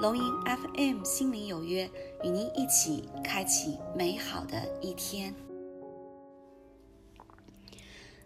[0.00, 1.88] 龙吟 FM 心灵有约，
[2.24, 5.34] 与您一起开启美好的一天。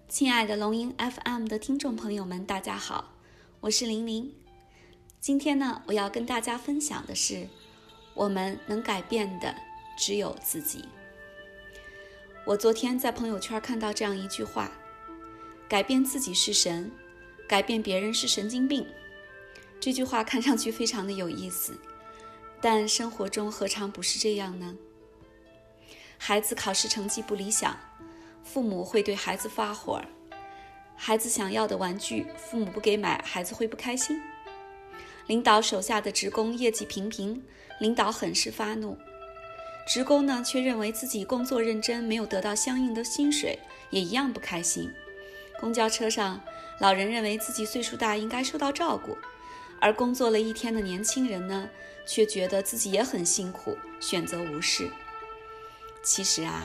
[0.08, 3.12] 亲爱的龙吟 FM 的听众朋友们，大家好，
[3.60, 4.32] 我是玲玲。
[5.20, 7.48] 今天呢，我要跟大家分享的是，
[8.14, 9.54] 我们能改变的
[9.98, 10.84] 只有自己。
[12.46, 14.70] 我昨天在朋友圈看到这样一句话
[15.68, 16.90] ：“改变自己是神，
[17.48, 18.86] 改变别人是神经病。”
[19.78, 21.78] 这句话看上去非常的有意思，
[22.60, 24.74] 但生活中何尝不是这样呢？
[26.18, 27.78] 孩子考试成绩不理想，
[28.42, 30.00] 父母会对孩子发火；
[30.96, 34.20] 孩子想要的玩具，父母不给买，孩子会不开心。
[35.26, 37.42] 领导手下的职工业绩平平，
[37.80, 38.96] 领导很是发怒，
[39.86, 43.58] 职工呢却认为自己工作认真，没有得到相应的薪水，
[43.90, 44.90] 也一样不开心。
[45.60, 46.40] 公交车上，
[46.80, 49.16] 老人认为自己岁数大，应该受到照顾。
[49.80, 51.68] 而工作了一天的年轻人呢，
[52.06, 54.90] 却觉得自己也很辛苦，选择无视。
[56.02, 56.62] 其实啊，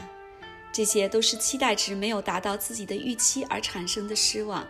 [0.71, 4.65] 这些都是期待值没有达到自己的预期而产生的失望，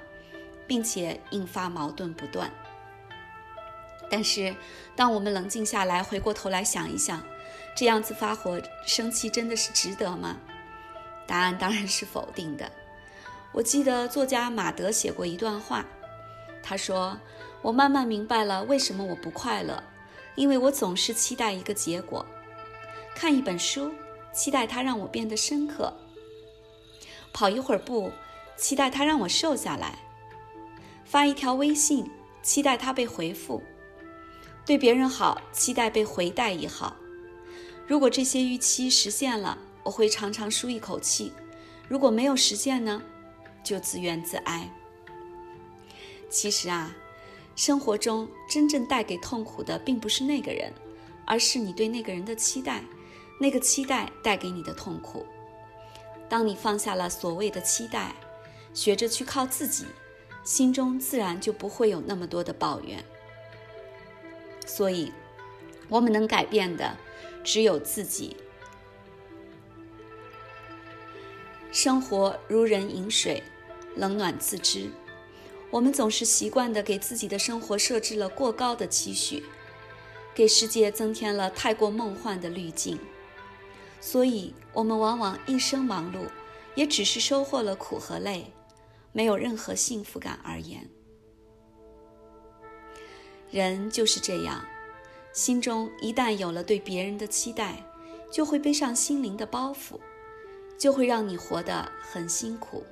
[0.66, 2.52] 并且引发矛盾不断。
[4.09, 4.56] 但是，
[4.95, 7.23] 当我们冷静下来，回过头来想一想，
[7.75, 10.38] 这样子发火生气真的是值得吗？
[11.28, 12.69] 答案当然是否定的。
[13.53, 15.86] 我记得作家马德写过一段话，
[16.64, 17.17] 他说。
[17.62, 19.84] 我慢慢明白了为什么我不快乐，
[20.36, 22.26] 因为我总是期待一个结果。
[23.14, 23.92] 看一本书，
[24.34, 25.94] 期待它让我变得深刻；
[27.31, 28.12] 跑一会儿步，
[28.58, 30.00] 期待它让我瘦下来；
[31.06, 32.09] 发一条微信，
[32.41, 33.62] 期待它被回复；
[34.66, 36.96] 对别人好，期待被回带一好。
[37.85, 41.31] 如果这些预期实现了，我会常常舒一口气；
[41.88, 43.03] 如果没有实现呢，
[43.64, 44.68] 就自怨自哀。
[46.28, 46.96] 其实啊。
[47.61, 50.73] 生活中真正带给痛苦的，并不是那个人，
[51.27, 52.83] 而是你对那个人的期待，
[53.39, 55.23] 那个期待带给你的痛苦。
[56.27, 58.16] 当你放下了所谓的期待，
[58.73, 59.85] 学着去靠自己，
[60.44, 62.97] 心中自然就不会有那么多的抱怨。
[64.66, 65.13] 所以，
[65.88, 66.97] 我们能改变的
[67.43, 68.35] 只有自己。
[71.72, 73.43] 生活如人饮水，
[73.95, 74.89] 冷暖自知。
[75.72, 79.42] 我们总是习惯地给自己的生活设置了过高的期许，
[80.36, 83.00] 给世界增添了太过梦幻的滤镜，
[84.02, 86.28] 所以，我们往往一生忙碌，
[86.76, 88.52] 也只是收获了苦和累，
[89.14, 90.90] 没有任何幸福感而言。
[93.50, 94.66] 人就是这样，
[95.32, 97.82] 心中一旦有了对别人的期待，
[98.30, 99.98] 就会背上心灵的包袱，
[100.78, 102.84] 就会让你活得很辛苦。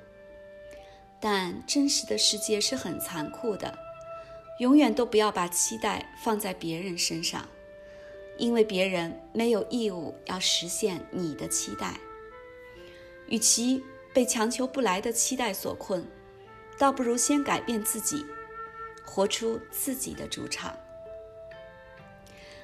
[1.20, 3.78] 但真实的世界是很残酷的，
[4.58, 7.46] 永远都不要把期待放在别人身上，
[8.38, 11.94] 因为别人没有义务要实现你的期待。
[13.28, 16.04] 与其被强求不来的期待所困，
[16.78, 18.24] 倒不如先改变自己，
[19.04, 20.74] 活出自己的主场。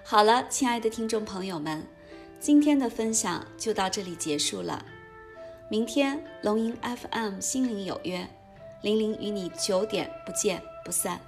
[0.03, 1.87] 好了，亲爱的听众朋友们，
[2.41, 4.85] 今天的分享就到这里结束了。
[5.69, 8.27] 明天龙吟 FM 心灵有约。
[8.83, 11.21] 玲玲与你九点不见不散。